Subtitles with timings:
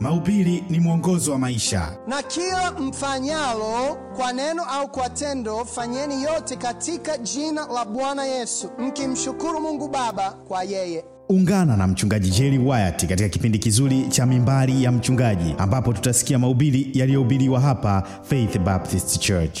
[0.00, 1.96] Mahubiri ni mwongozo wa maisha.
[2.06, 8.70] Na kila mfanyalo kwa neno au kwa tendo, fanyeni yote katika jina la Bwana Yesu,
[8.78, 11.04] mkimshukuru Mungu Baba kwa yeye.
[11.28, 16.90] Ungana na mchungaji Jerry Wyatt katika kipindi kizuri cha Mimbari ya Mchungaji, ambapo tutasikia mahubiri
[16.94, 19.60] yaliyohubiriwa hapa Faith Baptist Church.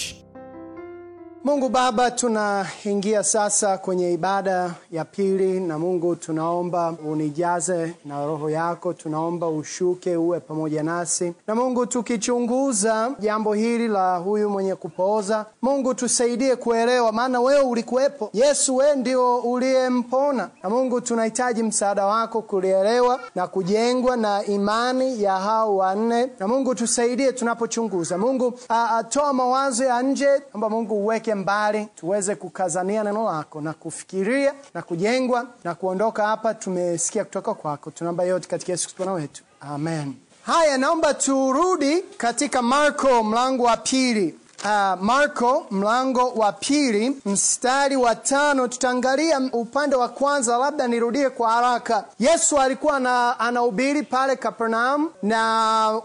[1.44, 8.92] Mungu Baba, tunaingia sasa kwenye ibada ya pili, na Mungu tunaomba unijaze na Roho yako,
[8.92, 15.94] tunaomba ushuke uwe pamoja nasi, na Mungu tukichunguza jambo hili la huyu mwenye kupooza, Mungu
[15.94, 18.30] tusaidie kuelewa, maana wewe ulikuwepo.
[18.32, 25.32] Yesu, wewe ndio uliyempona, na Mungu tunahitaji msaada wako kulielewa na kujengwa na imani ya
[25.38, 28.18] hao wanne, na Mungu tusaidie tunapochunguza.
[28.18, 34.54] Mungu atoa mawazo ya nje, amba Mungu uweke mbali tuweze kukazania neno lako na kufikiria
[34.74, 36.54] na kujengwa na kuondoka hapa.
[36.54, 40.14] Tumesikia kutoka kwako, tunaomba yote katika Yesu Kristo wetu, amen.
[40.42, 44.34] Haya, naomba turudi katika Marko mlango wa pili.
[44.64, 48.68] Uh, Marko mlango wa pili mstari wa tano.
[48.68, 52.04] Tutaangalia upande wa kwanza, labda nirudie kwa haraka.
[52.18, 55.40] Yesu alikuwa na, anahubiri pale Kapernaum na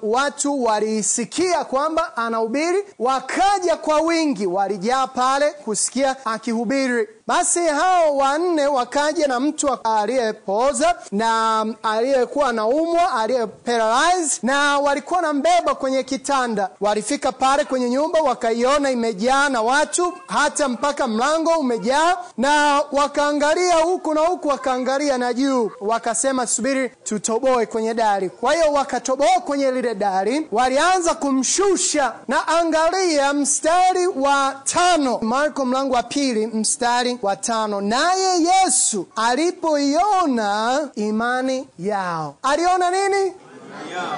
[0.01, 7.07] watu walisikia kwamba anahubiri, wakaja kwa wingi, walijaa pale kusikia akihubiri.
[7.27, 15.33] Basi hao wanne wakaja na mtu aliyepooza na aliyekuwa anaumwa, aliye paralyzed, na walikuwa na
[15.33, 16.69] mbeba kwenye kitanda.
[16.81, 24.13] Walifika pale kwenye nyumba, wakaiona imejaa na watu, hata mpaka mlango umejaa, na wakaangalia huku
[24.13, 28.29] na huku, wakaangalia na juu, wakasema subiri tutoboe kwenye dari.
[28.29, 35.93] Kwa hiyo wakatoboa kwenye lile dari, walianza kumshusha, na angalia mstari wa tano, Marko mlango
[35.95, 37.81] wa pili mstari wa tano.
[37.81, 43.07] Naye Yesu alipoiona imani yao, aliona nini?
[43.25, 44.17] Imani yao.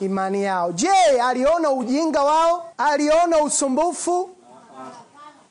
[0.00, 0.72] Imani yao.
[0.72, 2.72] Je, aliona ujinga wao?
[2.78, 4.30] Aliona usumbufu?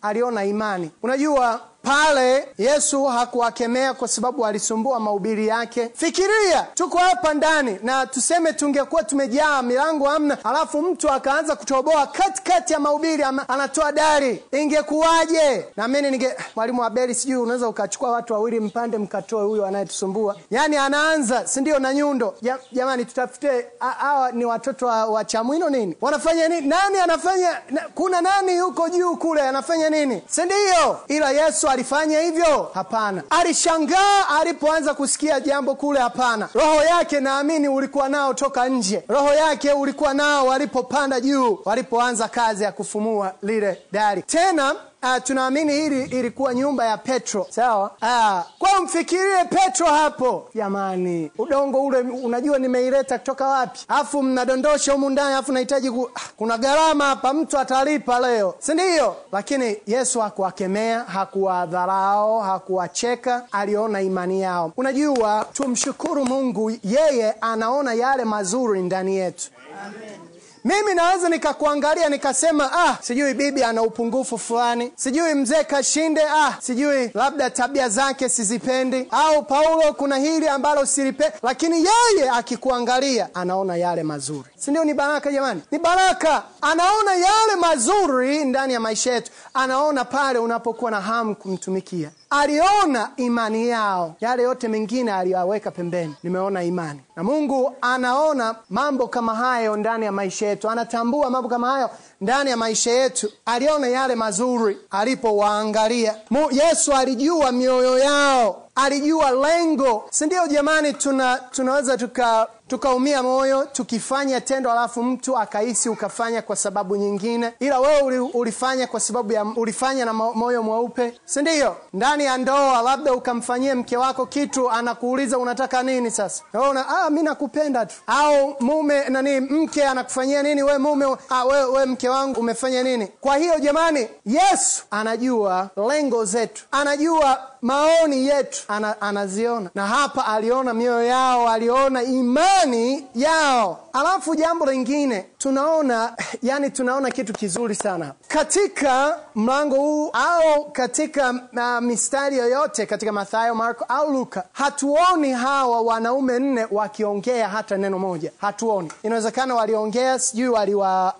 [0.01, 0.91] Aliona imani.
[1.03, 5.89] Unajua pale Yesu hakuwakemea kwa sababu alisumbua mahubiri yake.
[5.95, 12.73] Fikiria, tuko hapa ndani na tuseme tungekuwa tumejaa milango hamna, alafu mtu akaanza kutoboa katikati
[12.73, 15.65] ya mahubiri, anatoa dari, ingekuwaje?
[15.77, 20.77] Na mimi ninge mwalimu Abeli, sijui unaweza ukachukua watu wawili mpande mkatoe huyo anayetusumbua, yaani
[20.77, 22.35] anaanza, si ndio, na nyundo.
[22.71, 26.67] Jamani, tutafute hawa ni watoto wa, wa Chamwino nini, wanafanya nini?
[26.67, 30.97] Nani anafanya na, kuna nani yuko juu kule anafanya nini, si ndio?
[31.07, 32.71] Ila Yesu alifanya hivyo?
[32.73, 33.23] Hapana.
[33.29, 35.99] Alishangaa alipoanza kusikia jambo kule?
[35.99, 36.49] Hapana.
[36.53, 42.63] Roho yake naamini ulikuwa nao toka nje, roho yake ulikuwa nao walipopanda juu, walipoanza kazi
[42.63, 44.75] ya kufumua lile dari tena.
[45.03, 47.91] Uh, tunaamini hili ilikuwa nyumba ya Petro, sawa?
[48.01, 53.79] Uh, kwa mfikirie Petro hapo, jamani, udongo ule unajua nimeileta kutoka wapi?
[53.87, 56.09] Afu mnadondosha humu ndani, alafu nahitaji ku...
[56.15, 59.15] ah, kuna gharama hapa, mtu atalipa leo, si ndio?
[59.31, 64.71] Lakini Yesu hakuwakemea, hakuwadharau, hakuwacheka, aliona imani yao.
[64.77, 69.49] Unajua, tumshukuru Mungu, yeye anaona yale mazuri ndani yetu.
[69.85, 70.22] Amen.
[70.65, 77.11] Mimi naweza nikakuangalia nikasema, ah, sijui bibi ana upungufu fulani, sijui mzee Kashinde, ah, sijui
[77.13, 84.03] labda tabia zake sizipendi, au Paulo kuna hili ambalo silipendi, lakini yeye akikuangalia anaona yale
[84.03, 84.83] mazuri, si ndio?
[84.83, 86.43] Ni baraka jamani, ni baraka.
[86.61, 93.67] Anaona yale mazuri ndani ya maisha yetu, anaona pale unapokuwa na hamu kumtumikia aliona imani
[93.69, 96.15] yao, yale yote mengine aliyaweka pembeni.
[96.23, 101.71] Nimeona imani, na Mungu anaona mambo kama hayo ndani ya maisha yetu, anatambua mambo kama
[101.71, 101.89] hayo
[102.21, 103.31] ndani ya maisha yetu.
[103.45, 106.15] Aliona yale mazuri alipowaangalia.
[106.51, 110.47] Yesu alijua mioyo yao, alijua lengo, si ndio?
[110.47, 112.47] Jamani, tuna tunaweza tuka
[112.77, 118.99] tukaumia moyo tukifanya tendo alafu mtu akahisi ukafanya kwa sababu nyingine, ila wewe ulifanya kwa
[118.99, 121.75] sababu ya ulifanya na moyo mweupe, si ndio?
[121.93, 126.11] Ndani ya ndoa, labda ukamfanyia mke wako kitu, anakuuliza unataka nini?
[126.11, 127.95] Sasa una, ah, mi nakupenda tu.
[128.07, 130.63] Au mume nani, mke anakufanyia nini?
[130.63, 133.07] We mume, ah, we, we mke wangu umefanya nini?
[133.21, 140.73] Kwa hiyo jamani, Yesu anajua lengo zetu, anajua maoni yetu, ana, anaziona na hapa aliona
[140.73, 143.79] mioyo yao, aliona imani yao.
[143.93, 146.13] Alafu jambo lingine tunaona,
[146.43, 153.55] yani tunaona kitu kizuri sana katika mlango huu au katika uh, mistari yoyote katika Mathayo,
[153.55, 158.91] Marko au Luka, hatuoni hawa wanaume nne wakiongea hata neno moja, hatuoni.
[159.03, 160.47] Inawezekana waliongea, sijui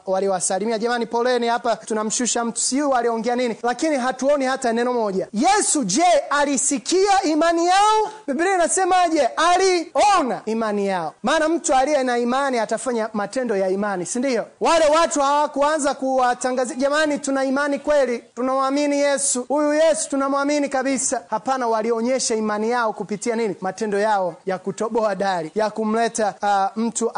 [0.05, 5.27] waliwasalimia, wali jamani, poleni, hapa tunamshusha mtu, sijui waliongea nini, lakini hatuoni hata neno moja.
[5.33, 6.03] Yesu je,
[6.39, 8.12] alisikia imani yao.
[8.27, 9.30] Biblia inasemaje?
[9.38, 11.13] Aliona imani yao.
[11.24, 14.45] Maana mtu aliye na imani atafanya matendo ya imani si ndio?
[14.62, 21.21] Wale watu hawakuanza kuwatangazia jamani tuna imani kweli tunamwamini yesu huyu yesu tunamwamini kabisa.
[21.30, 23.56] Hapana walionyesha imani yao kupitia nini?
[23.62, 27.12] Matendo yao ya kutoboa dari ya kumleta uh, mtu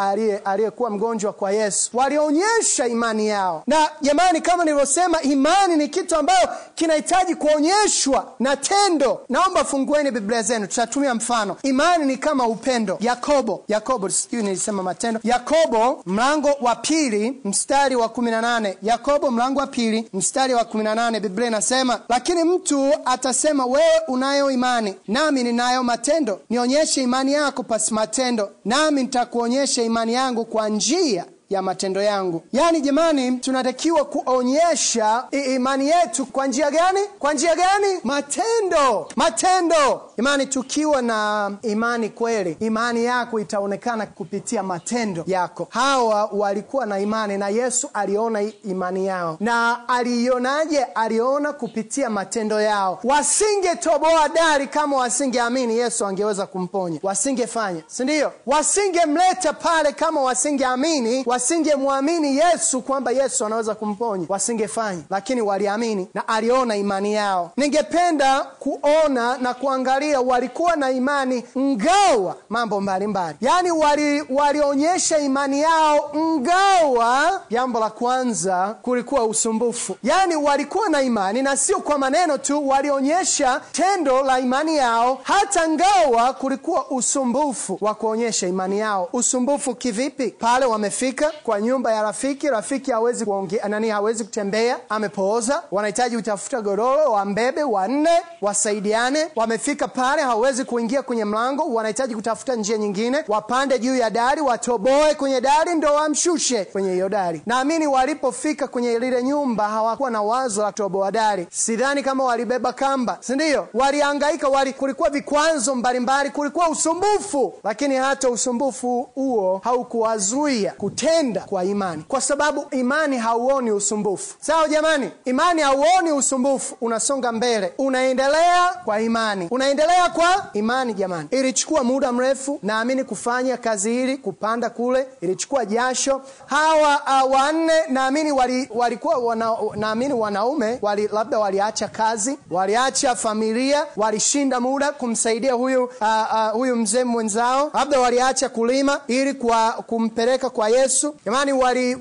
[0.45, 1.89] aliyekuwa mgonjwa kwa yesu.
[1.93, 3.63] Walionyesha imani yao.
[3.67, 10.41] Na jamani kama nilivyosema imani ni kitu ambayo kinahitaji kuonyeshwa na tendo naomba fungueni biblia
[10.41, 10.67] zenu.
[10.67, 11.55] Tutatumia mfano.
[11.63, 12.97] Imani ni kama upendo.
[12.99, 15.19] Yakobo yakobo sijui nilisema matendo.
[15.23, 18.77] Yakobo mlango wa pili mstari wa kumi na nane.
[18.83, 21.19] Yakobo mlango wa pili mstari wa kumi na nane.
[21.19, 26.39] Biblia inasema lakini mtu atasema wewe unayo imani nami ninayo matendo.
[26.49, 32.43] Nionyeshe imani yako pasi matendo nami nitakuonyesha imani yangu kwa njia ya matendo yangu.
[32.53, 36.99] Yaani jamani tunatakiwa kuonyesha imani yetu kwa njia gani?
[37.19, 37.99] Kwa njia gani?
[38.03, 39.07] Matendo.
[39.15, 40.01] Matendo.
[40.17, 45.67] Imani tukiwa na imani kweli imani yako itaonekana kupitia matendo yako.
[45.69, 49.37] Hawa walikuwa na imani na yesu aliona imani yao.
[49.39, 52.99] Na aliionaje aliona kupitia matendo yao.
[53.03, 56.99] Wasingetoboa dari kama wasingeamini yesu angeweza kumponya.
[57.03, 64.25] Wasingefanya sindio wasingemleta pale kama wasingeamini wasingemwamini yesu kwamba yesu anaweza kumponya.
[64.29, 65.01] Wasingefanya.
[65.09, 67.51] Lakini waliamini na aliona imani yao.
[67.57, 73.37] Ningependa kuona na kuangalia walikuwa na imani ngawa mambo mbalimbali.
[73.41, 77.41] Yaani wali, walionyesha imani yao ngawa.
[77.49, 79.97] Jambo la kwanza kulikuwa usumbufu.
[80.03, 85.19] Yaani walikuwa na imani na sio kwa maneno tu walionyesha tendo la imani yao.
[85.23, 89.09] Hata ngawa kulikuwa usumbufu wa kuonyesha imani yao.
[89.13, 90.27] Usumbufu kivipi?
[90.29, 92.47] Pale wamefika kwa nyumba ya rafiki.
[92.49, 95.63] Rafiki hawezi kuongea nani hawezi kutembea amepooza.
[95.71, 98.09] Wanahitaji kutafuta godoro wambebe wanne
[98.41, 99.27] wasaidiane.
[99.35, 101.63] Wamefika pale hawezi kuingia kwenye mlango.
[101.73, 103.23] Wanahitaji kutafuta njia nyingine.
[103.27, 107.41] Wapande juu ya dari watoboe kwenye dari ndo wamshushe kwenye hiyo dari.
[107.45, 111.47] Naamini walipofika kwenye lile nyumba hawakuwa na wazo la kutoboa dari.
[111.51, 117.53] Sidhani kama walibeba kamba sindio waliangaika wali, kulikuwa vikwazo mbalimbali kulikuwa usumbufu.
[117.63, 120.71] Lakini hata usumbufu huo haukuwazuia
[121.15, 124.35] kutenda kwa imani kwa sababu imani hauoni usumbufu.
[124.39, 129.47] Sawa jamani imani hauoni usumbufu unasonga mbele unaendelea kwa imani.
[129.51, 131.27] Unaendelea kwa imani jamani.
[131.31, 136.21] Ilichukua muda mrefu naamini kufanya kazi hili kupanda kule ilichukua jasho.
[136.45, 143.85] Hawa uh, wanne naamini wali, walikuwa wana, naamini wanaume wali, labda waliacha kazi waliacha familia
[143.95, 147.71] walishinda muda kumsaidia huyu uh, uh, huyu mzee mwenzao.
[147.73, 151.53] Labda waliacha kulima ili kwa kumpeleka kwa yesu jamani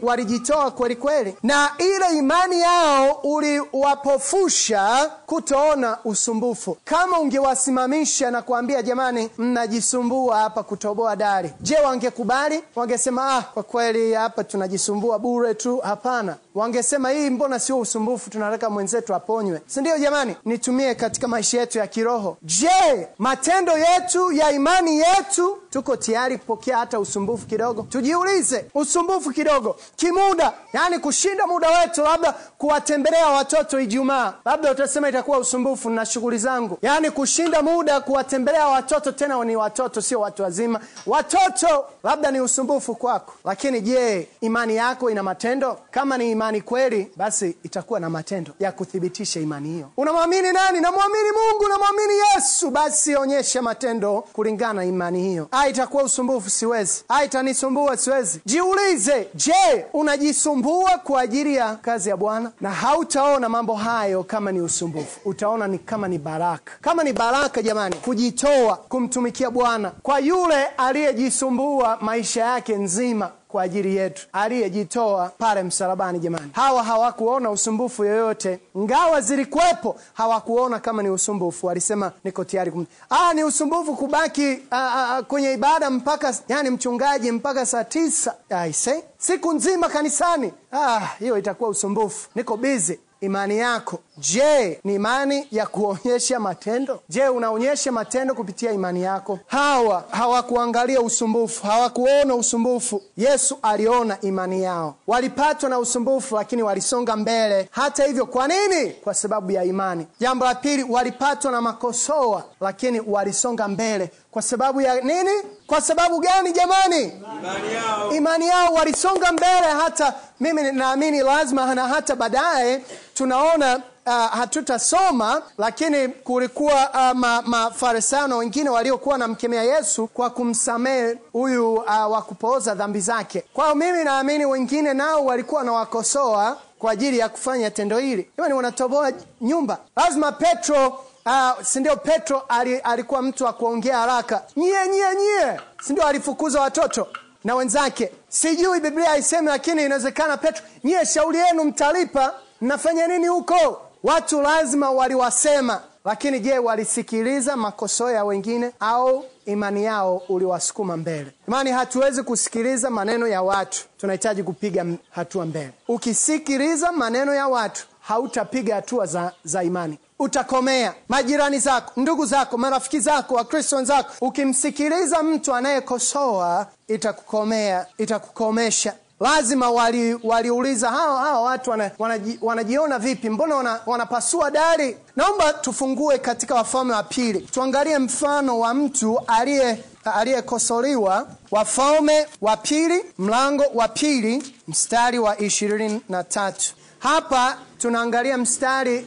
[0.02, 1.36] walijitoa wali kweli kweli.
[1.42, 6.76] Na ile imani yao uliwapofusha kutoona usumbufu.
[6.84, 11.50] Kama ungewasimamisha na kuambia jamani mnajisumbua hapa kutoboa dari.
[11.60, 12.62] Je wangekubali?
[12.76, 15.78] Wangesema ah kwa kweli hapa tunajisumbua bure tu.
[15.78, 16.36] Hapana.
[16.54, 18.30] Wangesema hii mbona sio usumbufu?
[18.30, 19.60] Tunataka mwenzetu aponywe.
[19.66, 20.36] Sindio jamani?
[20.44, 22.36] Nitumie katika maisha yetu ya kiroho.
[22.42, 27.82] Je matendo yetu ya imani yetu tuko tayari kupokea hata usumbufu kidogo.
[27.82, 30.52] Tujiulize usumbufu kidogo kimuda?
[30.72, 34.34] Yani kushinda muda wetu labda kuwatembelea watoto ijumaa.
[34.44, 36.78] Labda utasema itakuwa usumbufu na shughuli zangu.
[36.82, 40.80] Yani kushinda muda kuwatembelea watoto tena ni watoto sio watu wazima.
[41.06, 43.32] Watoto labda ni usumbufu kwako.
[43.44, 45.78] Lakini je imani yako ina matendo?
[45.90, 49.90] Kama ni imani kweli basi itakuwa na matendo ya kuthibitisha imani hiyo.
[49.96, 50.81] Unamwamini nani?
[50.81, 52.70] Namwamini mungu namwamini yesu.
[52.70, 57.04] Basi onyesha matendo kulingana na imani hiyo itakuwa usumbufu siwezi.
[57.08, 58.40] A itanisumbua siwezi.
[58.46, 62.50] Jiulize je unajisumbua kwa ajili ya kazi ya bwana?
[62.60, 65.20] Na hautaona mambo hayo kama ni usumbufu.
[65.24, 66.72] Utaona ni kama ni baraka.
[66.80, 73.96] Kama ni baraka jamani kujitoa kumtumikia bwana kwa yule aliyejisumbua maisha yake nzima kwa ajili
[73.96, 76.51] yetu aliyejitoa pale msalabani jamani.
[76.53, 81.67] Hawa hawakuona usumbufu yoyote ngawa zilikuwepo hawakuona kama ni usumbufu.
[81.67, 82.87] Walisema niko tayari kum...
[83.11, 88.34] ah, ni usumbufu kubaki ah, ah, kwenye ibada mpaka yani mchungaji mpaka saa tisa.
[88.51, 90.53] Aise siku nzima kanisani.
[90.73, 92.29] Ah, hiyo itakuwa usumbufu.
[92.34, 93.98] Niko bizi imani yako.
[94.19, 97.00] Je ni imani ya kuonyesha matendo?
[97.08, 99.38] Je unaonyesha matendo kupitia imani yako?
[99.46, 103.02] Hawa hawakuangalia usumbufu hawakuona usumbufu.
[103.16, 104.94] Yesu aliona imani yao.
[105.06, 107.69] Walipatwa na usumbufu lakini walisonga mbele.
[107.70, 108.90] Hata hivyo kwa nini?
[108.90, 110.06] Kwa sababu ya imani.
[110.20, 115.31] Jambo la pili walipatwa na makosoa lakini walisonga mbele kwa sababu ya nini
[115.67, 121.88] kwa sababu gani jamani imani yao, imani yao walisonga mbele hata mimi naamini lazima na
[121.88, 130.06] hata baadaye tunaona uh, hatutasoma, lakini kulikuwa uh, ma, mafarisayo na wengine waliokuwa namkemea Yesu
[130.06, 133.44] kwa kumsamehe huyu uh, wa kupooza dhambi zake.
[133.53, 138.31] Kwao mimi naamini wengine nao walikuwa wanawakosoa kwa ajili ya kufanya tendo hili.
[138.36, 139.79] Jamani, wanatoboa nyumba.
[139.96, 141.96] Lazima Petro uh, si ndio?
[141.96, 146.06] Petro ali, alikuwa mtu wa kuongea haraka, nyie nyie nyie, si ndio?
[146.06, 147.08] Alifukuza watoto
[147.44, 148.12] na wenzake.
[148.28, 153.81] Sijui Biblia haisemi, lakini inawezekana Petro, nyie shauri yenu mtalipa, mnafanya nini huko?
[154.02, 161.32] Watu lazima waliwasema, lakini je, walisikiliza makosoa ya wengine au imani yao uliwasukuma mbele?
[161.48, 165.70] Imani, hatuwezi kusikiliza maneno ya watu, tunahitaji kupiga hatua mbele.
[165.88, 170.94] Ukisikiliza maneno ya watu hautapiga hatua za, za imani utakomea.
[171.08, 178.94] Majirani zako, ndugu zako, marafiki zako, wakristo wenzako, ukimsikiliza mtu anayekosoa itakukomea, itakukomesha.
[179.20, 183.30] Lazima wali, waliuliza hawa hawa watu wana, wanaji, wanajiona vipi?
[183.30, 184.96] Mbona wana, wanapasua dari?
[185.16, 191.26] Naomba tufungue katika Wafalme wa Pili, tuangalie mfano wa mtu aliye aliyekosoliwa.
[191.50, 196.74] Wafalme wa Pili mlango wa pili mstari wa ishirini na tatu.
[196.98, 199.06] Hapa tunaangalia mstari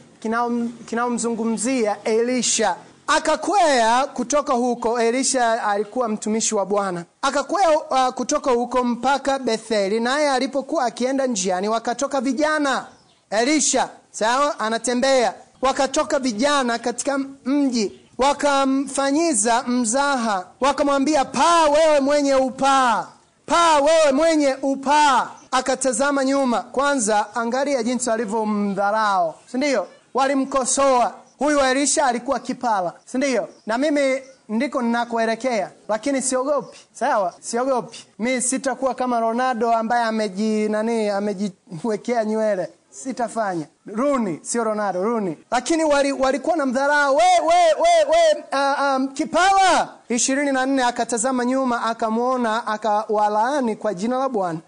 [0.86, 2.76] kinaomzungumzia Elisha.
[3.06, 7.04] Akakwea kutoka huko, Elisha alikuwa mtumishi wa Bwana.
[7.22, 12.86] Akakwea uh, kutoka huko mpaka Betheli, naye alipokuwa akienda njiani, wakatoka vijana.
[13.30, 23.06] Elisha sawa, anatembea, wakatoka vijana katika mji, wakamfanyiza mzaha, wakamwambia, paa wewe mwenye upaa,
[23.46, 25.28] paa wewe mwenye upaa.
[25.50, 29.86] Akatazama nyuma kwanza, angalia jinsi alivyomdharao, si ndio?
[30.18, 33.48] Walimkosoa huyu Elisha, alikuwa kipala, si ndio?
[33.66, 36.78] Na mimi ndiko ninakoelekea, lakini siogopi.
[36.92, 38.06] Sawa, siogopi.
[38.18, 42.68] Mi sitakuwa kama Ronaldo ambaye ameji nani, amejiwekea nywele.
[43.02, 45.38] Sitafanya Runi, sio Ronaldo, Runi.
[45.50, 49.88] Lakini walikuwa wali na mdharau, we we we we, uh, um, kipala.
[50.08, 54.58] ishirini na nne akatazama nyuma, akamwona, akawalaani kwa jina la Bwana.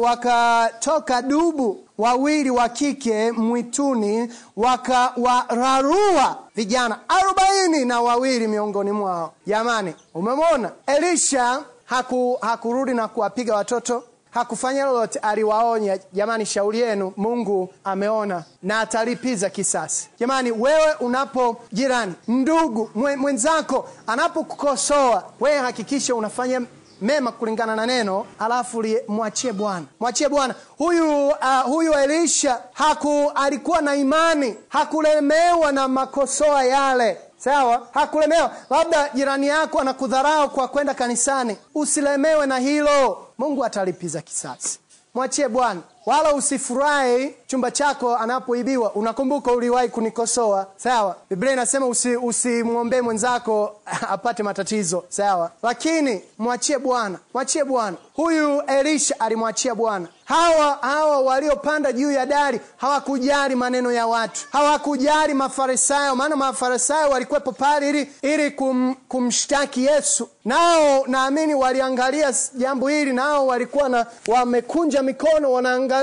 [0.00, 9.32] Wakatoka uh, dubu wawili wa kike mwituni, wakawararua vijana arobaini na wawili miongoni mwao.
[9.46, 14.02] Jamani, umemwona Elisha haku, hakurudi na kuwapiga watoto
[14.34, 20.08] hakufanya lolote, aliwaonya, jamani, shauri yenu, Mungu ameona na atalipiza kisasi.
[20.20, 26.60] Jamani, wewe unapo jirani, ndugu mwenzako anapokukosoa, wewe hakikisha unafanya
[27.00, 30.54] mema kulingana na neno, alafu mwachie Bwana, mwachie Bwana.
[30.78, 37.18] Huyu uh, huyu Elisha haku alikuwa na imani, hakulemewa na makosoa yale.
[37.36, 38.50] Sawa, hakulemewa.
[38.70, 43.23] Labda jirani yako anakudharau kwa kwenda kanisani, usilemewe na hilo.
[43.38, 44.78] Mungu atalipiza kisasi,
[45.14, 45.80] mwachie Bwana.
[46.06, 48.92] Wala usifurahi chumba chako anapoibiwa.
[48.92, 51.16] Unakumbuka uliwahi kunikosoa, sawa?
[51.30, 53.76] Biblia inasema usimwombee usi mwenzako
[54.14, 55.50] apate matatizo, sawa?
[55.62, 57.96] Lakini mwachie Bwana, mwachie Bwana.
[58.14, 60.08] Huyu Elisha alimwachia Bwana.
[60.24, 67.52] Hawa hawa waliopanda juu ya dari hawakujali maneno ya watu, hawakujali Mafarisayo, maana Mafarisayo walikuwepo
[67.52, 70.28] pale ili ili kum, kumshtaki Yesu.
[70.44, 75.93] Nao naamini waliangalia jambo hili, nao walikuwa na wamekunja mikono wanaangalia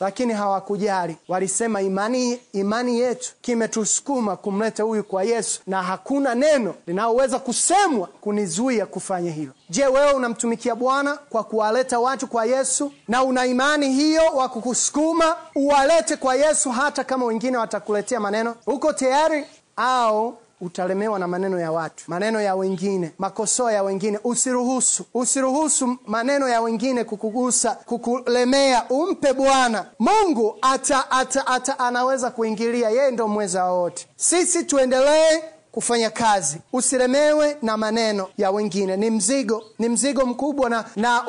[0.00, 1.16] lakini hawakujali.
[1.28, 8.86] Walisema imani, imani yetu kimetusukuma kumleta huyu kwa Yesu, na hakuna neno linaloweza kusemwa kunizuia
[8.86, 9.52] kufanya hilo.
[9.70, 15.36] Je, wewe unamtumikia Bwana kwa kuwaleta watu kwa Yesu, na una imani hiyo wa kukusukuma
[15.54, 18.54] uwalete kwa Yesu hata kama wengine watakuletea maneno?
[18.66, 19.44] Uko tayari
[19.76, 24.18] au utalemewa na maneno ya watu, maneno ya wengine, makosoa ya wengine.
[24.24, 28.84] Usiruhusu, usiruhusu maneno ya wengine kukugusa, kukulemea.
[28.90, 32.90] Umpe Bwana Mungu, ata, ata, ata anaweza kuingilia.
[32.90, 34.06] Yeye ndo mweza wote.
[34.16, 35.42] Sisi tuendelee
[35.72, 38.96] kufanya kazi, usilemewe na maneno ya wengine.
[38.96, 41.22] Ni mzigo, ni mzigo mkubwa, na, na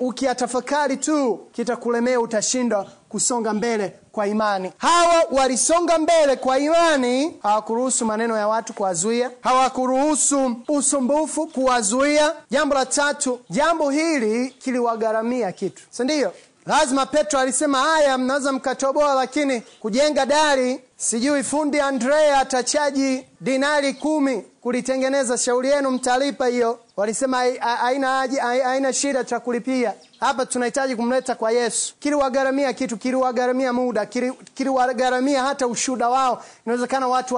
[0.00, 4.72] ukiatafakari uki tu kitakulemea, utashindwa kusonga mbele kwa imani.
[4.78, 12.32] Hawa walisonga mbele kwa imani, hawakuruhusu maneno ya watu kuwazuia, hawakuruhusu usumbufu kuwazuia.
[12.50, 16.32] Jambo la tatu, jambo hili kiliwagharamia kitu, si ndio?
[16.66, 24.42] Lazima Petro alisema haya, mnaweza mkatoboa, lakini kujenga dari, sijui fundi Andrea atachaji dinari kumi
[24.60, 26.78] kulitengeneza, shauri yenu, mtalipa hiyo.
[26.96, 27.38] Walisema
[28.64, 29.92] haina shida, tutakulipia.
[30.20, 31.94] Hapa tunahitaji kumleta kwa Yesu.
[32.00, 34.06] Kiliwagharamia kitu, kiliwagharamia muda,
[34.54, 36.44] kiliwagharamia hata ushuda wao.
[36.66, 37.34] Inawezekana watu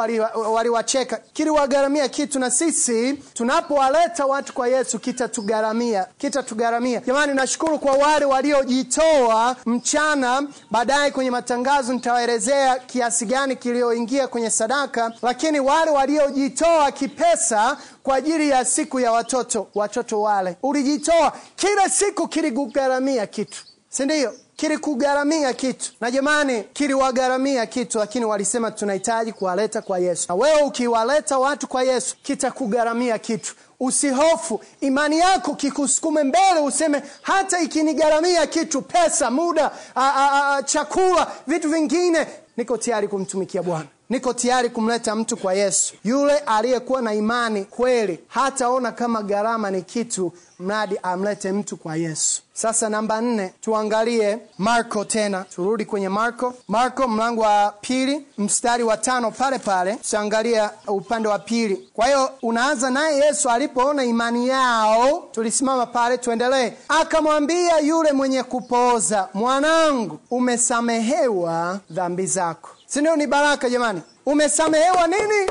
[0.55, 2.39] waliwacheka, wali kiliwagharamia kitu.
[2.39, 7.01] Na sisi tunapowaleta watu kwa Yesu kitatugharamia, kitatugharamia.
[7.01, 10.43] Jamani, nashukuru kwa wale waliojitoa mchana.
[10.71, 18.49] Baadaye kwenye matangazo nitawaelezea kiasi gani kilioingia kwenye sadaka, lakini wale waliojitoa kipesa kwa ajili
[18.51, 24.33] ya siku ya watoto, watoto wale ulijitoa, kila siku kilikugharamia kitu, si ndio?
[24.57, 30.25] Kilikugharamia kitu, na jamani, kiliwagharamia kitu, lakini walisema tunahitaji kuwaleta kwa Yesu.
[30.29, 33.55] Na wewe ukiwaleta watu kwa Yesu, kitakugharamia kitu.
[33.81, 41.33] Usihofu, imani yako kikusukume mbele, useme hata ikinigharamia kitu, pesa, muda, a, a, a, chakula,
[41.47, 45.95] vitu vingine, niko tayari kumtumikia Bwana, niko tayari kumleta mtu kwa Yesu.
[46.05, 52.43] Yule aliyekuwa na imani kweli hataona kama gharama ni kitu, mradi amlete mtu kwa Yesu.
[52.55, 56.55] Sasa namba nne, tuangalie Marko tena, turudi kwenye Marko.
[56.69, 61.89] Marko mlango wa pili mstari wa tano pale pale, tutaangalia upande wa pili.
[61.95, 66.73] Kwa hiyo unaanza naye Yesu alipoona imani yao, tulisimama pale, tuendelee.
[66.89, 72.69] Akamwambia yule mwenye kupooza, mwanangu, umesamehewa dhambi zako.
[72.93, 73.17] Si ndio?
[73.17, 75.51] Ni baraka jamani, umesamehewa nini?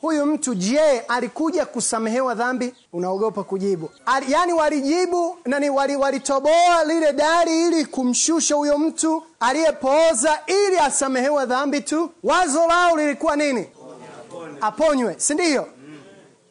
[0.00, 2.74] Huyu mtu je, alikuja kusamehewa dhambi?
[2.92, 3.90] Unaogopa kujibu.
[4.06, 11.46] Al, yani walijibu nani, walitoboa wali lile dari ili kumshusha huyo mtu aliyepooza ili asamehewa
[11.46, 12.10] dhambi tu.
[12.22, 13.68] Wazo lao lilikuwa nini?
[14.60, 15.66] Aponywe, si ndio?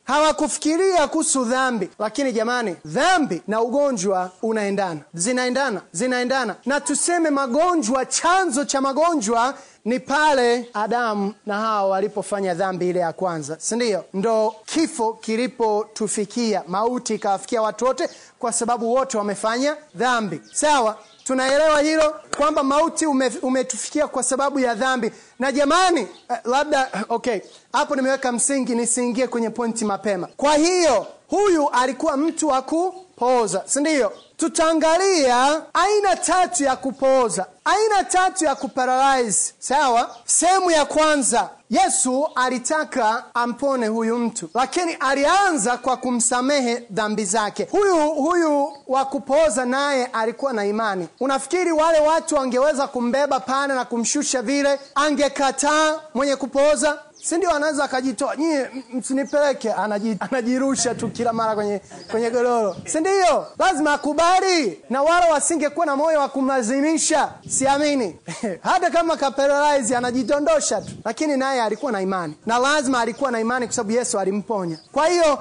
[0.04, 1.90] Hawakufikiria kuhusu dhambi.
[2.00, 6.56] Lakini jamani, dhambi na ugonjwa unaendana, zinaendana, zinaendana.
[6.66, 9.54] Na tuseme magonjwa, chanzo cha magonjwa
[9.86, 14.06] ni pale Adamu na Hawa walipofanya dhambi ile ya kwanza, si ndio?
[14.14, 20.42] Ndo kifo kilipotufikia, mauti ikawafikia watu wote, kwa sababu wote wamefanya dhambi.
[20.54, 25.12] Sawa, tunaelewa hilo kwamba mauti ume, umetufikia kwa sababu ya dhambi.
[25.40, 27.40] Na jamani, eh, labda okay,
[27.74, 30.28] hapo nimeweka msingi nisiingie kwenye pointi mapema.
[30.38, 34.12] Kwa hiyo huyu alikuwa mtu wa kupooza, si ndio?
[34.44, 39.54] Tutaangalia aina tatu ya kupooza, aina tatu ya kuparalyze.
[39.60, 47.68] Sawa, sehemu ya kwanza, Yesu alitaka ampone huyu mtu, lakini alianza kwa kumsamehe dhambi zake.
[47.72, 51.08] Huyu huyu wa kupooza naye alikuwa na imani.
[51.20, 54.80] Unafikiri wale watu wangeweza kumbeba pale na kumshusha vile?
[54.96, 57.00] Angekataa mwenye kupooza?
[57.24, 57.52] Si ndio?
[57.52, 61.82] Anaweza akajitoa, nyie msinipeleke, anajirusha tu kila mara kwenye
[62.12, 63.46] kwenye godoro, si ndio?
[63.60, 68.16] Lazima akubali, na wala wasingekuwa na moyo wa kumlazimisha, siamini
[68.64, 73.66] hata kama kaparalyze anajidondosha tu, lakini naye alikuwa na imani, na lazima alikuwa na imani
[73.66, 74.78] kwa sababu Yesu alimponya.
[74.92, 75.40] Kwa hiyo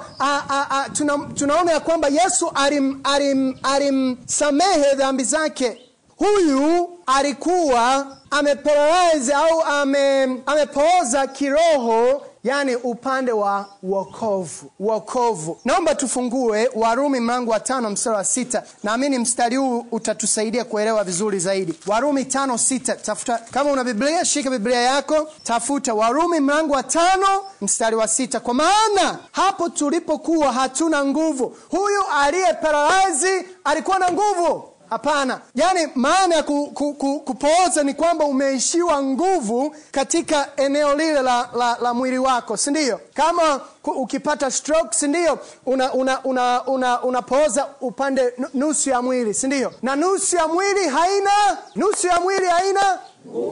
[0.93, 5.79] tuna, tunaona ya kwamba Yesu alim, alim, alimsamehe dhambi zake.
[6.27, 14.71] Huyu alikuwa amepeleleza au ame, amepooza kiroho, yani upande wa wokovu.
[14.79, 18.63] Wokovu, naomba tufungue Warumi mlango wa tano mstari wa sita.
[18.83, 21.73] Naamini mstari huu utatusaidia kuelewa vizuri zaidi.
[21.87, 22.95] Warumi tano sita.
[22.95, 27.27] Tafuta kama una Biblia, shika Biblia yako, tafuta Warumi mlango wa tano
[27.61, 28.39] mstari wa sita.
[28.39, 36.35] Kwa maana hapo tulipokuwa hatuna nguvu, huyu aliye paralyze alikuwa na nguvu Hapana, yaani maana
[36.35, 41.93] ya ku, ku, ku, kupooza ni kwamba umeishiwa nguvu katika eneo lile la, la, la
[41.93, 42.99] mwili wako, si ndio?
[43.13, 45.39] Kama ukipata stroke, si ndio?
[45.65, 49.73] Unapooza una, una, una, una upande nusu ya mwili, si ndio?
[49.81, 51.31] Na nusu ya mwili haina
[51.75, 52.99] nusu ya mwili haina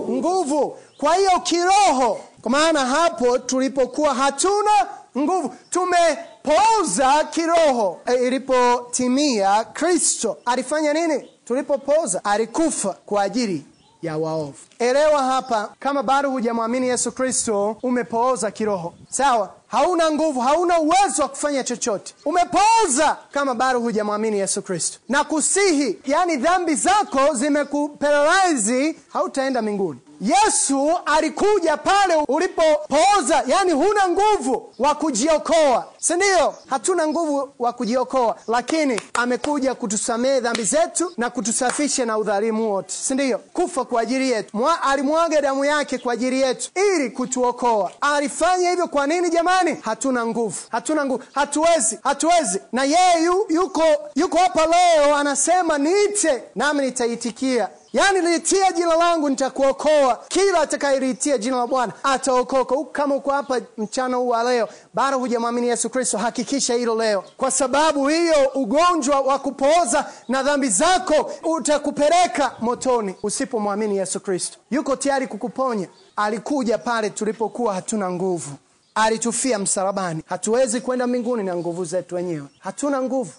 [0.10, 0.78] nguvu.
[0.98, 4.72] Kwa hiyo kiroho, kwa maana hapo tulipokuwa hatuna
[5.18, 8.00] nguvu tumepooza kiroho.
[8.06, 11.31] E, ilipotimia Kristo alifanya nini?
[11.52, 13.66] Tulipopoza alikufa kwa ajili
[14.02, 14.54] ya waovu.
[14.80, 19.54] Elewa hapa, kama bado hujamwamini Yesu Kristo, umepooza kiroho, sawa?
[19.68, 25.00] Hauna nguvu, hauna uwezo wa kufanya chochote, umepooza kama bado hujamwamini Yesu Kristo.
[25.10, 30.00] Na kusihi, yani dhambi zako zimekuparalyze, hautaenda mbinguni.
[30.22, 36.56] Yesu alikuja pale ulipopooza, yani huna nguvu wa kujiokoa, si ndio?
[36.70, 43.14] Hatuna nguvu wa kujiokoa, lakini amekuja kutusamehe dhambi zetu na kutusafisha na udhalimu wote, si
[43.14, 43.38] ndio?
[43.38, 47.92] Kufa kwa ajili yetu, alimwaga damu yake kwa ajili yetu ili kutuokoa.
[48.02, 49.78] Alifanya hivyo kwa nini jamani?
[49.82, 52.60] Hatuna nguvu, hatuna nguvu, hatuwezi, hatuwezi.
[52.72, 53.84] Na yeye yu, yuko
[54.16, 60.20] yuko hapa leo, anasema niite nami nitaitikia Yaani, liitia jina langu nitakuokoa.
[60.28, 62.76] Kila atakayeliitia jina la Bwana ataokoka.
[62.92, 67.52] Kama uko hapa mchana huu wa leo bado hujamwamini Yesu Kristo, hakikisha hilo leo, kwa
[67.52, 74.58] sababu hiyo ugonjwa wa kupooza na dhambi zako utakupeleka motoni usipomwamini Yesu Kristo.
[74.72, 75.88] Yuko tayari kukuponya.
[76.16, 78.52] Alikuja pale tulipokuwa hatuna nguvu,
[78.96, 80.24] alitufia msalabani.
[80.26, 83.32] Hatuwezi kwenda mbinguni na nguvu zetu wenyewe, hatuna nguvu,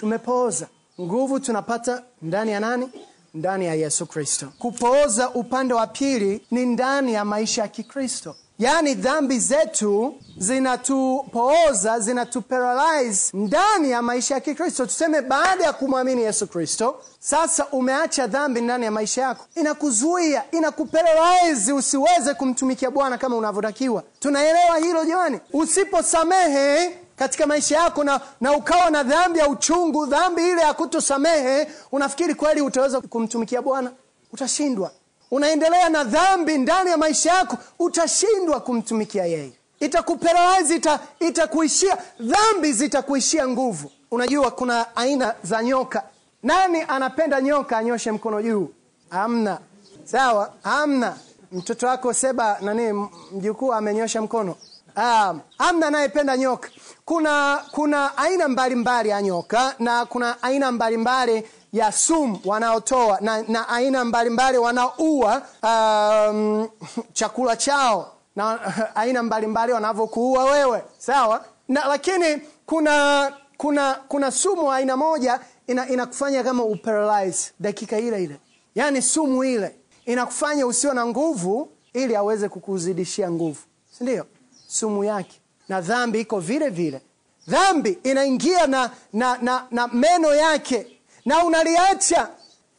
[0.00, 0.66] tumepooza.
[1.00, 2.90] Nguvu tunapata ndani ya nani?
[3.34, 4.46] Ndani ya Yesu Kristo.
[4.58, 13.30] Kupooza upande wa pili ni ndani ya maisha ya Kikristo, yaani dhambi zetu zinatupooza, zinatuparalyze
[13.34, 14.86] ndani ya maisha ya Kikristo.
[14.86, 21.72] Tuseme baada ya kumwamini Yesu Kristo, sasa umeacha dhambi ndani ya maisha yako, inakuzuia, inakuparalyze
[21.72, 24.02] usiweze kumtumikia Bwana kama unavyotakiwa.
[24.20, 25.40] Tunaelewa hilo jamani?
[25.52, 31.68] Usiposamehe katika maisha yako na, na ukawa na dhambi ya uchungu, dhambi ile ya kutosamehe,
[31.92, 33.92] unafikiri kweli utaweza kumtumikia Bwana?
[34.32, 34.90] Utashindwa.
[35.30, 39.52] Unaendelea na dhambi ndani ya maisha yako, utashindwa kumtumikia yeye.
[39.80, 43.90] Itakuparalyze, ita, itakuishia dhambi, zitakuishia nguvu.
[44.10, 46.02] Unajua kuna aina za nyoka.
[46.42, 47.78] Nani anapenda nyoka?
[47.78, 48.68] Anyoshe mkono juu.
[49.10, 49.58] Hamna.
[50.04, 51.16] Sawa, hamna.
[51.52, 54.56] Mtoto wako Seba nani, mjukuu amenyosha mkono.
[54.96, 56.68] Um, hamna anayependa nyoka.
[57.04, 63.68] Kuna kuna aina mbalimbali ya nyoka na kuna aina mbalimbali ya sumu wanaotoa na, na
[63.68, 66.68] aina mbalimbali wanaoua um,
[67.12, 68.60] chakula chao na
[68.96, 70.82] aina mbalimbali wanavyokuua wewe.
[70.98, 71.44] Sawa?
[71.68, 78.36] Na, lakini kuna kuna kuna sumu aina moja ina, inakufanya kama uparalyze dakika ile ile,
[78.74, 83.60] yaani sumu ile inakufanya usio na nguvu ili aweze kukuzidishia nguvu,
[83.98, 84.26] si ndio?
[84.66, 87.00] Sumu yake na dhambi iko vile vile.
[87.48, 90.86] Dhambi inaingia na, na, na, na meno yake
[91.24, 92.28] na unaliacha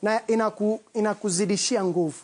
[0.02, 2.19] na inaku, inakuzidishia nguvu,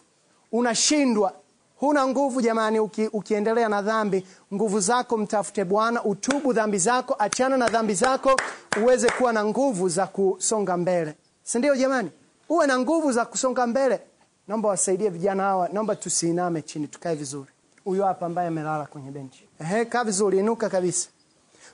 [0.52, 1.34] unashindwa
[1.80, 2.80] huna nguvu jamani.
[2.80, 8.40] Uki, ukiendelea na dhambi, nguvu zako mtafute Bwana, utubu dhambi zako, achana na dhambi zako,
[8.84, 12.10] uweze kuwa na nguvu za kusonga mbele, si jamani?
[12.50, 14.00] Uwe na nguvu za kusonga mbele.
[14.48, 17.50] Naomba wasaidie vijana hawa, naomba tusiiname chini, tukae vizuri.
[17.84, 21.08] Huyo hapa ambaye amelala kwenye benchi, ehe, kaa vizuri, inuka kabisa.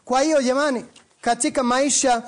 [0.06, 0.86] Kwa hiyo jamani,
[1.22, 2.24] katika maisha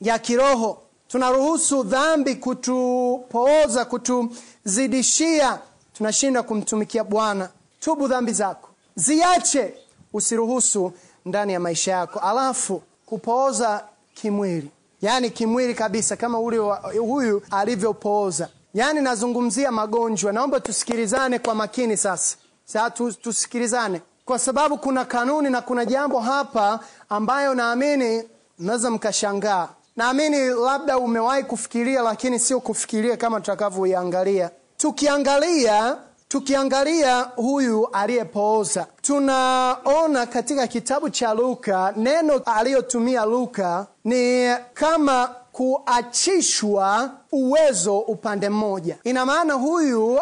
[0.00, 5.58] ya kiroho tunaruhusu dhambi kutupooza, kutuzidishia,
[5.92, 7.48] tunashindwa kumtumikia Bwana.
[7.80, 9.74] Tubu dhambi zako, ziache,
[10.12, 10.92] usiruhusu
[11.24, 12.18] ndani ya maisha yako.
[12.18, 14.70] Alafu kupooza kimwili,
[15.02, 16.58] yaani kimwili kabisa, kama ule
[16.98, 20.32] huyu alivyopooza, yaani nazungumzia magonjwa.
[20.32, 22.36] Naomba tusikilizane kwa makini sasa.
[22.64, 22.90] Sasa
[23.22, 28.22] tusikilizane kwa sababu kuna kanuni na kuna jambo hapa ambayo naamini
[28.58, 29.68] mnaweza mkashangaa.
[29.96, 34.50] Naamini labda umewahi kufikiria, lakini sio kufikiria kama tutakavyoiangalia.
[34.76, 35.96] Tukiangalia
[36.28, 47.98] tukiangalia huyu aliyepooza, tunaona katika kitabu cha Luka, neno aliyotumia Luka ni kama kuachishwa uwezo
[47.98, 48.96] upande mmoja.
[49.04, 50.20] Ina maana huyu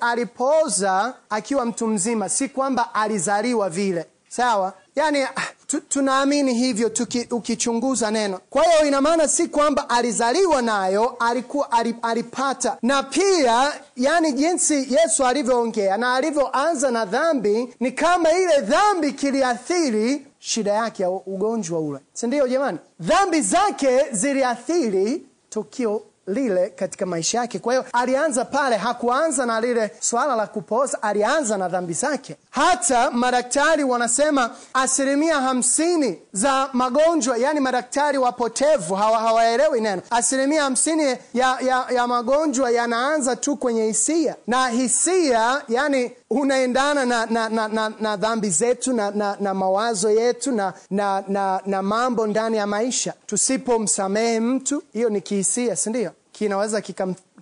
[0.00, 4.72] alipooza akiwa mtu mzima, si kwamba alizaliwa vile, sawa?
[4.96, 5.26] Yani
[5.66, 8.40] tu, tunaamini hivyo tuki, ukichunguza neno.
[8.50, 12.76] Kwa hiyo ina maana si kwamba alizaliwa nayo, alikuwa alipata.
[12.82, 20.26] Na pia yani jinsi Yesu alivyoongea na alivyoanza na dhambi, ni kama ile dhambi kiliathiri
[20.46, 22.78] shida yake au ugonjwa ule, si ndio jamani?
[23.00, 27.58] Dhambi zake ziliathiri tukio lile katika maisha yake.
[27.58, 32.36] Kwa hiyo alianza pale, hakuanza na lile swala la kupoza, alianza na dhambi zake.
[32.50, 40.02] Hata madaktari wanasema asilimia hamsini za magonjwa, yani madaktari wapotevu hawa hawaelewi neno.
[40.10, 41.02] Asilimia hamsini
[41.34, 47.68] ya, ya, ya magonjwa yanaanza tu kwenye hisia, na hisia yani unaendana na, na, na,
[47.68, 52.56] na, na dhambi zetu na, na, na mawazo yetu na, na, na, na mambo ndani
[52.56, 53.14] ya maisha.
[53.26, 56.08] Tusipomsamehe mtu, hiyo ni kihisia, si?
[56.38, 56.80] Kinaweza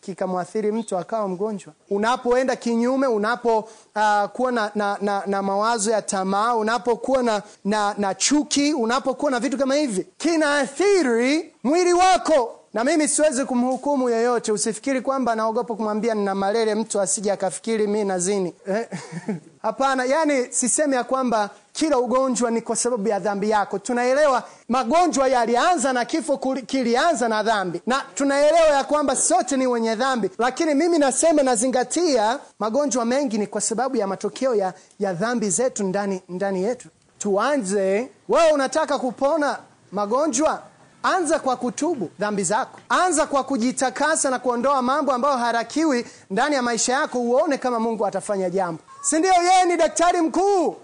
[0.00, 1.72] kikamwathiri kika mtu akawa mgonjwa.
[1.90, 8.14] Unapoenda kinyume, unapokuwa uh, na, na, na, na mawazo ya tamaa, unapokuwa na, na, na
[8.14, 14.52] chuki, unapokuwa na vitu kama hivi, kinaathiri mwili wako na mimi siwezi kumhukumu yeyote.
[14.52, 18.54] Usifikiri kwamba naogopa kumwambia nina malele mtu asije akafikiri mi nazini.
[19.62, 23.78] Hapana, yani sisemi ya kwamba kila ugonjwa ni kwa sababu ya dhambi yako.
[23.78, 29.94] Tunaelewa magonjwa yalianza na kifo kilianza na dhambi, na tunaelewa ya kwamba sote ni wenye
[29.94, 35.50] dhambi, lakini mimi nasema, nazingatia magonjwa mengi ni kwa sababu ya matokeo ya, ya dhambi
[35.50, 36.88] zetu ndani, ndani yetu.
[37.18, 39.58] Tuanze, wewe unataka kupona
[39.92, 40.62] magonjwa
[41.06, 46.62] Anza kwa kutubu dhambi zako, anza kwa kujitakasa na kuondoa mambo ambayo harakiwi ndani ya
[46.62, 49.32] maisha yako, uone kama Mungu atafanya jambo, si ndio?
[49.32, 50.76] Yeye ni daktari mkuu.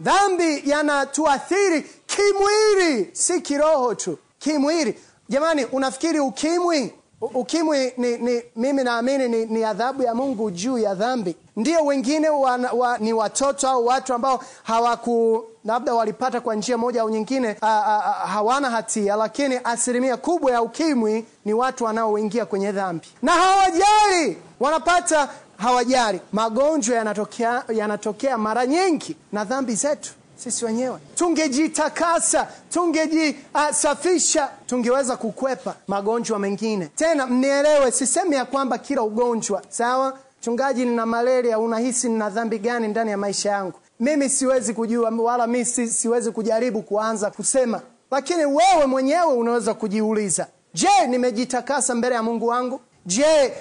[0.00, 4.98] Dhambi yanatuathiri kimwili, si kiroho tu, kimwili.
[5.28, 10.94] Jamani, unafikiri ukimwi ukimwi ni, ni, mimi naamini ni, ni adhabu ya mungu juu ya
[10.94, 11.36] dhambi.
[11.56, 17.02] Ndio wengine wa, wa, ni watoto au watu ambao hawaku labda walipata kwa njia moja
[17.02, 22.46] au nyingine a, a, a, hawana hatia lakini asilimia kubwa ya ukimwi ni watu wanaoingia
[22.46, 23.06] kwenye dhambi.
[23.22, 24.38] Na hawajali!
[24.60, 26.20] Wanapata hawajali.
[26.32, 30.98] Magonjwa yanatokea, yanatokea mara nyingi na dhambi zetu sisi wenyewe.
[31.14, 36.86] Tungejitakasa tungejisafisha tungeweza kukwepa magonjwa mengine.
[36.86, 40.18] Tena mnielewe sisemi ya kwamba kila ugonjwa sawa?
[40.40, 43.78] Mchungaji nina malaria unahisi nina dhambi gani ndani ya maisha yangu?
[44.00, 47.80] Mimi siwezi kujua wala mi si, siwezi kujaribu kuanza kusema.
[48.10, 52.80] Lakini wewe mwenyewe unaweza kujiuliza je nimejitakasa mbele ya mungu wangu?
[53.06, 53.52] Je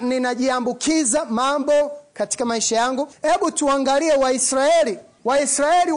[0.00, 1.72] ninajiambukiza mambo
[2.12, 3.08] katika maisha yangu?
[3.22, 5.92] Hebu tuangalie waisraeli waisraeli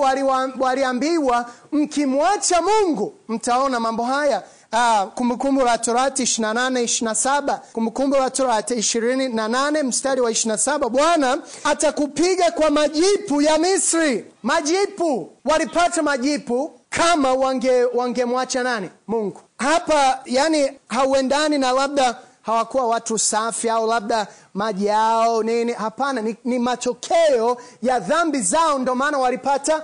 [0.60, 4.44] waliambiwa mkimwacha mungu mtaona mambo haya.
[4.74, 12.52] Uh, kumbukumbu la torati 28 27 kumbukumbu la torati 28 mstari wa 27 bwana atakupiga
[12.52, 14.26] kwa majipu ya misri.
[14.44, 15.30] Majipu.
[15.46, 18.90] Walipata majipu kama wange wangemwacha nani?
[19.08, 19.42] Mungu.
[19.58, 25.74] Hapa yani hauendani na labda hawakuwa watu safi au labda maji yao nini.
[25.74, 29.84] Hapana ni, ni matokeo ya dhambi zao ndo maana walipata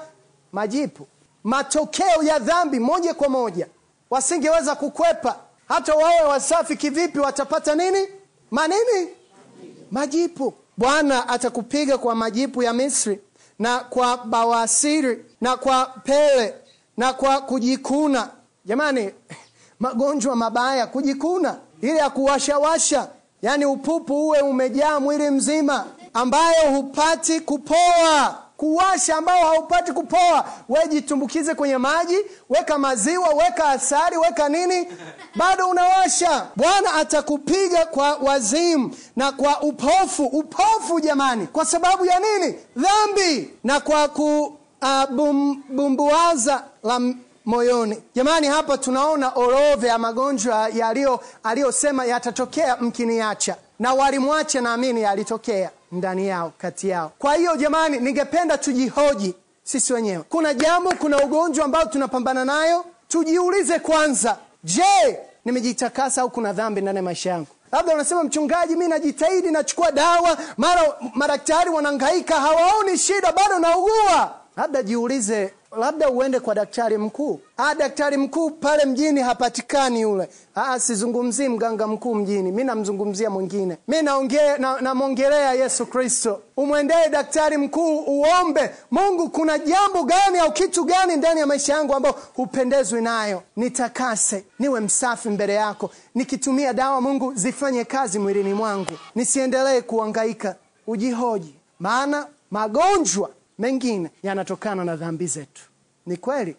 [0.51, 1.07] majipu.
[1.43, 3.67] Matokeo ya dhambi moja kwa moja.
[4.09, 5.39] Wasingeweza kukwepa.
[5.67, 8.07] Hata wawe wasafi kivipi watapata nini?
[8.51, 9.07] Manini?
[9.91, 10.53] Majipu.
[10.77, 13.19] Bwana atakupiga kwa majipu ya misri
[13.59, 16.53] na kwa bawasiri na kwa pele
[16.97, 18.29] na kwa kujikuna.
[18.65, 19.11] Jamani
[19.79, 23.07] magonjwa mabaya kujikuna ile ya kuwashawasha
[23.41, 28.39] yani upupu uwe umejaa mwili mzima ambayo hupati kupoa.
[28.57, 30.45] Kuwasha ambao haupati kupoa.
[30.69, 32.17] We jitumbukize kwenye maji
[32.49, 34.87] weka maziwa weka asari weka nini
[35.35, 36.47] bado unawasha.
[36.55, 40.25] Bwana atakupiga kwa wazimu na kwa upofu.
[40.25, 41.47] Upofu jamani.
[41.47, 42.55] Kwa sababu ya nini?
[42.75, 43.53] Dhambi.
[43.63, 45.63] Na kwa ku uh, bum,
[46.83, 46.99] la
[47.45, 48.03] moyoni.
[48.15, 50.69] Jamani hapa tunaona orodha ya magonjwa
[51.43, 53.55] aliyosema yatatokea mkiniacha.
[53.79, 57.11] Na walimwacha naamini yalitokea ndani yao kati yao.
[57.19, 60.23] Kwa hiyo jamani ningependa tujihoji sisi wenyewe.
[60.29, 64.37] Kuna jambo kuna ugonjwa ambao tunapambana nayo tujiulize kwanza.
[64.63, 67.47] Je nimejitakasa au kuna dhambi ndani ya maisha yangu?
[67.71, 74.83] Labda unasema mchungaji mi najitahidi nachukua dawa mara madaktari wanangaika hawaoni shida bado naugua labda
[74.83, 77.39] jiulize labda uende kwa daktari mkuu?
[77.57, 80.29] Ah, daktari mkuu pale mjini hapatikani yule.
[80.55, 82.51] Ah, sizungumzii mganga mkuu mjini.
[82.51, 83.77] Mi namzungumzia mwingine.
[83.87, 84.01] Mi
[84.81, 86.41] namwongelea na yesu kristo.
[86.57, 88.69] Umwendee daktari mkuu uombe.
[88.91, 93.43] Mungu kuna jambo gani au kitu gani ndani ya maisha yangu ambayo hupendezwi nayo?
[93.55, 95.89] Nitakase niwe msafi mbele yako.
[96.15, 98.91] Nikitumia dawa mungu zifanye kazi mwilini mwangu.
[99.15, 100.55] Nisiendelee kuangaika
[100.87, 101.55] ujihoji.
[101.79, 105.61] Maana magonjwa mengine yanatokana na dhambi zetu.
[106.05, 106.55] Ni kweli?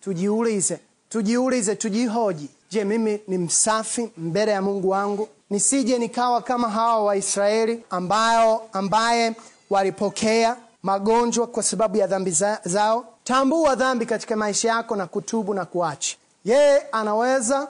[0.00, 0.78] Tujiulize.
[1.08, 2.48] Tujiulize tujihoji.
[2.70, 5.28] Je mimi ni msafi mbele ya mungu wangu?
[5.50, 9.32] Nisije nikawa kama hawa waisraeli ambayo ambaye
[9.70, 13.06] walipokea magonjwa kwa sababu ya dhambi za, zao?
[13.24, 16.16] Tambua dhambi katika maisha yako na kutubu na kuacha.
[16.44, 17.68] Yeye anaweza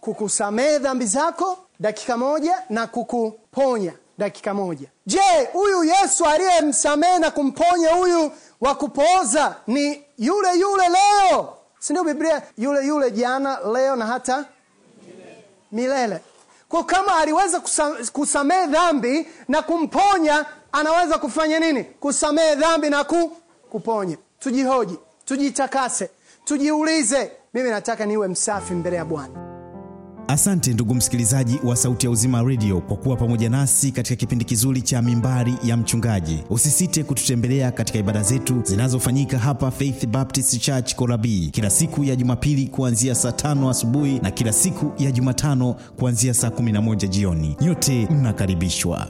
[0.00, 4.88] kukusamehe dhambi zako dakika moja na kukuponya dakika moja.
[5.06, 5.20] Je
[5.52, 11.56] huyu yesu aliyemsamehe na kumponya huyu wa kupooza ni yule yule leo?
[11.78, 12.42] Sindio biblia?
[12.58, 14.44] Yule yule jana leo na hata
[15.72, 16.20] milele.
[16.68, 17.60] Kwa kama aliweza
[18.12, 21.84] kusamehe dhambi na kumponya anaweza kufanya nini?
[21.84, 23.36] Kusamehe dhambi na ku,
[23.70, 24.16] kuponya.
[24.40, 26.10] Tujihoji tujitakase
[26.44, 29.45] tujiulize mimi nataka niwe msafi mbele ya bwana
[30.28, 34.82] Asante ndugu msikilizaji wa Sauti ya Uzima Radio kwa kuwa pamoja nasi katika kipindi kizuri
[34.82, 36.38] cha Mimbari ya Mchungaji.
[36.50, 42.66] Usisite kututembelea katika ibada zetu zinazofanyika hapa Faith Baptist Church Korabii kila siku ya Jumapili
[42.68, 47.56] kuanzia saa tano asubuhi na kila siku ya Jumatano kuanzia saa 11 jioni.
[47.60, 49.08] Nyote mnakaribishwa.